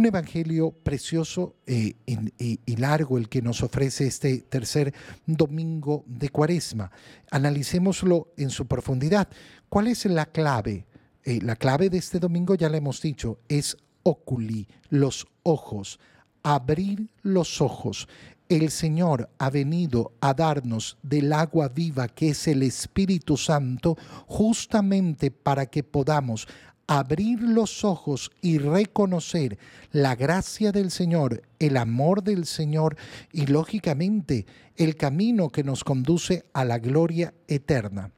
[0.00, 4.94] Un evangelio precioso eh, y, largo el que nos ofrece este tercer
[5.26, 6.90] domingo de Cuaresma.
[7.30, 9.28] Analicémoslo en su profundidad.
[9.68, 10.86] ¿Cuál es la clave?
[11.22, 16.00] Eh, la clave de este domingo, ya le hemos dicho, es oculi, los ojos,
[16.42, 18.08] abrir los ojos.
[18.48, 25.30] El Señor ha venido a darnos del agua viva que es el Espíritu Santo justamente
[25.30, 26.48] para que podamos
[26.90, 29.58] abrir los ojos y reconocer
[29.92, 32.96] la gracia del Señor, el amor del Señor
[33.32, 34.44] y lógicamente
[34.76, 38.10] el camino que nos conduce a la gloria eterna.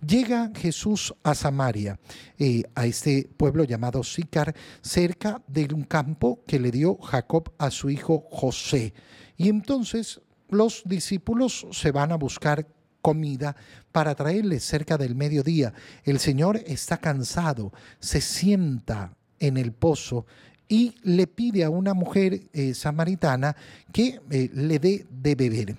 [0.00, 2.00] Llega Jesús a Samaria,
[2.38, 7.70] eh, a este pueblo llamado Sicar, cerca de un campo que le dio Jacob a
[7.70, 8.94] su hijo José.
[9.36, 12.66] Y entonces los discípulos se van a buscar
[13.02, 13.56] comida
[13.92, 15.72] para traerles cerca del mediodía.
[16.04, 20.26] El Señor está cansado, se sienta en el pozo
[20.68, 23.56] y le pide a una mujer eh, samaritana
[23.92, 25.76] que eh, le dé de beber.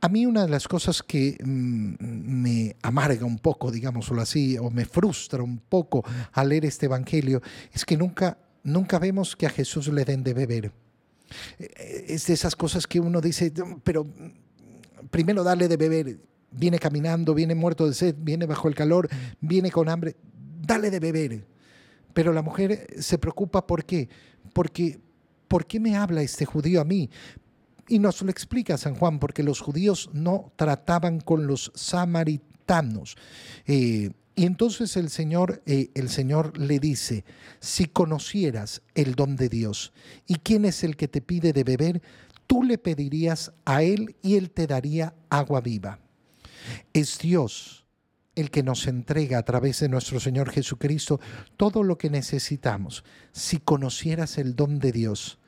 [0.00, 4.70] A mí una de las cosas que mm, me amarga un poco, digámoslo así, o
[4.70, 7.40] me frustra un poco al leer este Evangelio,
[7.72, 10.72] es que nunca, nunca vemos que a Jesús le den de beber.
[11.58, 14.06] Eh, es de esas cosas que uno dice, pero
[15.10, 16.18] primero darle de beber,
[16.50, 19.08] viene caminando, viene muerto de sed, viene bajo el calor,
[19.40, 20.16] viene con hambre,
[20.62, 21.46] dale de beber.
[22.12, 24.08] Pero la mujer se preocupa, ¿por qué?
[24.52, 24.98] Porque,
[25.48, 27.10] ¿por qué me habla este judío a mí?
[27.88, 33.16] Y nos lo explica San Juan, porque los judíos no trataban con los samaritanos.
[33.66, 37.24] Eh, y entonces el Señor, eh, el Señor le dice,
[37.58, 39.94] si conocieras el don de Dios
[40.26, 42.02] y quién es el que te pide de beber,
[42.46, 45.98] tú le pedirías a Él y Él te daría agua viva.
[46.92, 47.86] Es Dios
[48.34, 51.20] el que nos entrega a través de nuestro Señor Jesucristo
[51.56, 53.02] todo lo que necesitamos.
[53.32, 55.38] Si conocieras el don de Dios,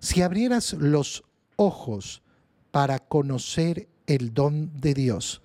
[0.00, 1.24] si abrieras los
[1.56, 2.22] ojos
[2.70, 5.40] para conocer el don de Dios,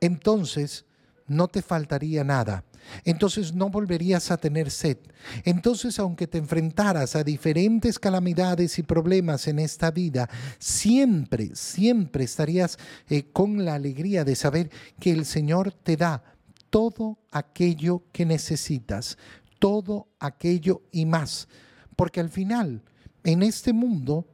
[0.00, 0.84] entonces
[1.36, 2.64] no te faltaría nada
[3.04, 4.98] entonces no volverías a tener sed.
[5.44, 10.28] Entonces, aunque te enfrentaras a diferentes calamidades y problemas en esta vida,
[10.58, 12.78] siempre, siempre estarías
[13.08, 16.22] eh, con la alegría de saber que el Señor te da
[16.70, 19.18] todo aquello que necesitas,
[19.58, 21.48] todo aquello y más.
[21.96, 22.82] Porque al final,
[23.24, 24.26] en este mundo,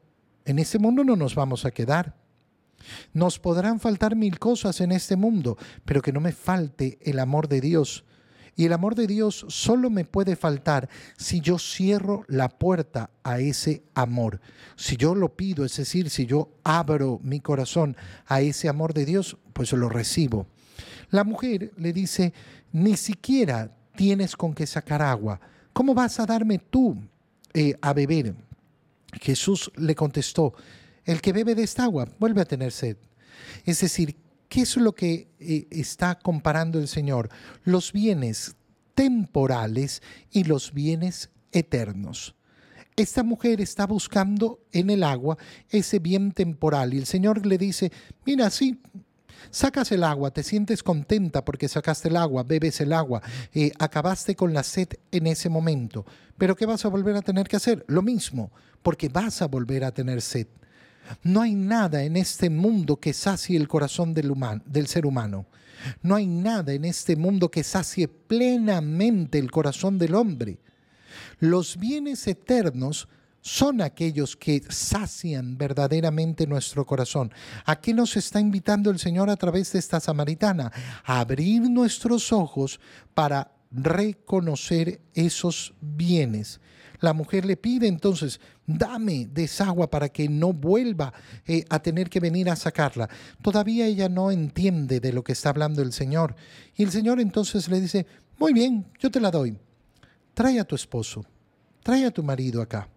[0.44, 2.16] en este mundo no nos vamos a quedar.
[3.12, 7.48] Nos podrán faltar mil cosas en este mundo, pero que no me falte el amor
[7.48, 8.04] de Dios
[8.58, 13.38] y el amor de Dios solo me puede faltar si yo cierro la puerta a
[13.38, 14.40] ese amor.
[14.74, 17.96] Si yo lo pido, es decir, si yo abro mi corazón
[18.26, 20.48] a ese amor de Dios, pues lo recibo.
[21.10, 22.34] La mujer le dice,
[22.72, 25.40] ni siquiera tienes con qué sacar agua.
[25.72, 26.96] ¿Cómo vas a darme tú
[27.54, 28.34] eh, a beber?
[29.20, 30.52] Jesús le contestó,
[31.08, 32.96] el que bebe de esta agua vuelve a tener sed.
[33.64, 34.16] Es decir,
[34.48, 37.28] ¿Qué es lo que eh, está comparando el Señor?
[37.64, 38.56] Los bienes
[38.94, 42.34] temporales y los bienes eternos.
[42.96, 45.36] Esta mujer está buscando en el agua
[45.68, 47.92] ese bien temporal y el Señor le dice,
[48.24, 48.80] mira, sí,
[49.50, 54.34] sacas el agua, te sientes contenta porque sacaste el agua, bebes el agua, eh, acabaste
[54.34, 56.04] con la sed en ese momento,
[56.38, 57.84] pero ¿qué vas a volver a tener que hacer?
[57.86, 58.50] Lo mismo,
[58.82, 60.48] porque vas a volver a tener sed.
[61.22, 65.46] No hay nada en este mundo que sacie el corazón del, ser humano.
[66.02, 70.58] No hay nada en este mundo que sacie plenamente el corazón del hombre.
[71.38, 73.08] Los bienes eternos
[73.40, 77.32] son aquellos que sacian verdaderamente nuestro corazón.
[77.64, 80.72] ¿A qué nos está invitando el Señor a través de esta samaritana?
[81.04, 82.80] A abrir nuestros ojos
[83.14, 86.60] para reconocer esos bienes
[87.00, 91.12] la mujer le pide entonces, dame desagua para que no vuelva
[91.46, 93.08] eh, a tener que venir a sacarla.
[93.40, 96.34] Todavía ella no entiende de lo que está hablando el Señor.
[96.76, 98.06] Y el Señor entonces le dice,
[98.38, 99.56] muy bien, yo te la doy.
[100.34, 101.24] Trae a tu esposo,
[101.82, 102.88] trae a tu marido acá.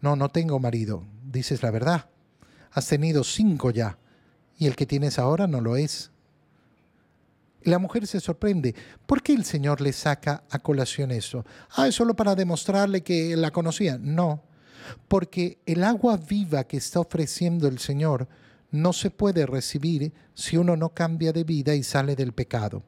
[0.00, 2.08] No, no tengo marido, dices la verdad.
[2.72, 3.98] Has tenido cinco ya,
[4.58, 6.11] y el que tienes ahora no lo es.
[7.64, 8.74] La mujer se sorprende.
[9.06, 11.44] ¿Por qué el Señor le saca a colación eso?
[11.70, 13.98] Ah, es solo para demostrarle que la conocía.
[13.98, 14.42] No,
[15.08, 18.28] porque el agua viva que está ofreciendo el Señor
[18.70, 22.82] no se puede recibir si uno no cambia de vida y sale del pecado.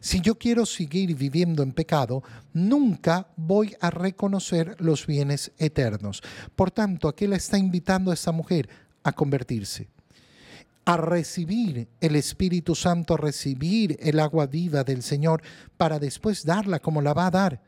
[0.00, 2.22] Si yo quiero seguir viviendo en pecado,
[2.52, 6.22] nunca voy a reconocer los bienes eternos.
[6.54, 8.68] Por tanto, ¿a qué le está invitando a esta mujer?
[9.02, 9.93] A convertirse
[10.84, 15.42] a recibir el Espíritu Santo, a recibir el agua viva del Señor,
[15.76, 17.62] para después darla como la va a dar.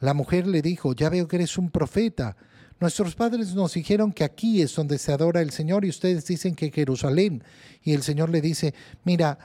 [0.00, 2.36] La mujer le dijo, ya veo que eres un profeta.
[2.80, 6.54] Nuestros padres nos dijeron que aquí es donde se adora el Señor y ustedes dicen
[6.54, 7.42] que Jerusalén.
[7.82, 9.38] Y el Señor le dice, mira,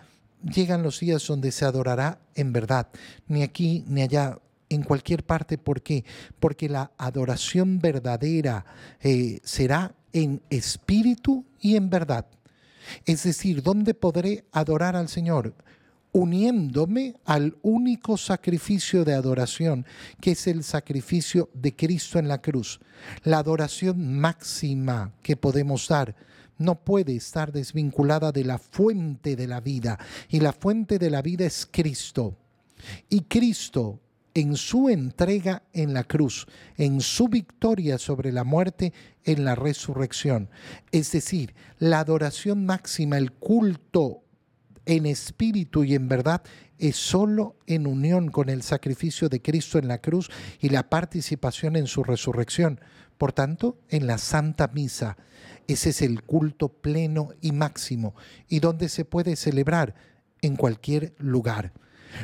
[0.43, 2.89] llegan los días donde se adorará en verdad,
[3.27, 4.37] ni aquí ni allá,
[4.69, 5.57] en cualquier parte.
[5.57, 6.03] ¿Por qué?
[6.39, 8.65] Porque la adoración verdadera
[9.01, 12.25] eh, será en espíritu y en verdad.
[13.05, 15.53] Es decir, ¿dónde podré adorar al Señor?
[16.13, 19.85] uniéndome al único sacrificio de adoración,
[20.21, 22.79] que es el sacrificio de Cristo en la cruz.
[23.23, 26.15] La adoración máxima que podemos dar
[26.59, 29.99] no puede estar desvinculada de la fuente de la vida,
[30.29, 32.37] y la fuente de la vida es Cristo.
[33.09, 33.99] Y Cristo
[34.33, 36.47] en su entrega en la cruz,
[36.77, 38.93] en su victoria sobre la muerte,
[39.23, 40.49] en la resurrección.
[40.91, 44.23] Es decir, la adoración máxima, el culto
[44.85, 46.41] en espíritu y en verdad
[46.77, 51.75] es solo en unión con el sacrificio de Cristo en la cruz y la participación
[51.75, 52.81] en su resurrección.
[53.17, 55.17] Por tanto, en la Santa Misa,
[55.67, 58.15] ese es el culto pleno y máximo
[58.49, 59.95] y donde se puede celebrar
[60.41, 61.71] en cualquier lugar.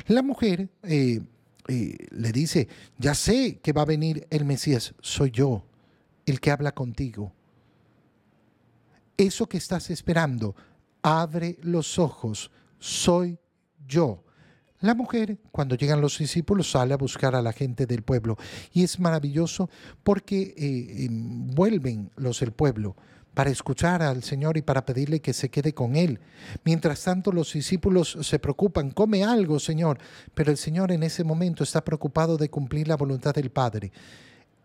[0.08, 1.22] La mujer eh,
[1.70, 2.68] le dice,
[2.98, 5.66] ya sé que va a venir el Mesías, soy yo
[6.26, 7.32] el que habla contigo.
[9.18, 10.56] Eso que estás esperando,
[11.02, 13.38] abre los ojos, soy
[13.88, 14.24] yo.
[14.82, 18.38] La mujer, cuando llegan los discípulos, sale a buscar a la gente del pueblo.
[18.72, 19.70] Y es maravilloso
[20.04, 22.96] porque eh, vuelven los del pueblo
[23.34, 26.20] para escuchar al Señor y para pedirle que se quede con Él.
[26.64, 30.00] Mientras tanto, los discípulos se preocupan, come algo, Señor.
[30.34, 33.92] Pero el Señor en ese momento está preocupado de cumplir la voluntad del Padre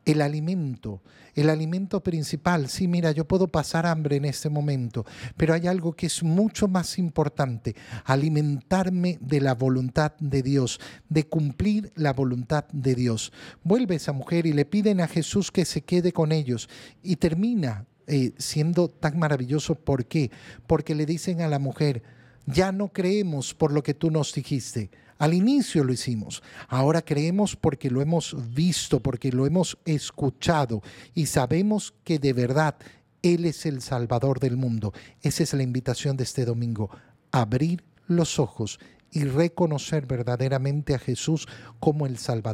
[0.04, 1.02] el alimento,
[1.34, 2.68] el alimento principal.
[2.68, 5.04] Sí, mira, yo puedo pasar hambre en este momento,
[5.36, 7.74] pero hay algo que es mucho más importante,
[8.04, 13.32] alimentarme de la voluntad de Dios, de cumplir la voluntad de Dios.
[13.62, 16.68] Vuelve esa mujer y le piden a Jesús que se quede con ellos
[17.02, 19.74] y termina eh, siendo tan maravilloso.
[19.74, 20.30] ¿Por qué?
[20.66, 22.02] Porque le dicen a la mujer,
[22.46, 27.56] ya no creemos por lo que tú nos dijiste al inicio lo hicimos, ahora creemos
[27.56, 30.82] porque lo hemos visto, porque lo hemos escuchado
[31.14, 32.76] y sabemos que de verdad
[33.22, 34.92] Él es el Salvador del mundo.
[35.22, 36.90] Esa es la invitación de este domingo,
[37.30, 38.80] abrir los ojos
[39.12, 41.46] y reconocer verdaderamente a Jesús
[41.78, 42.42] como el Salvador.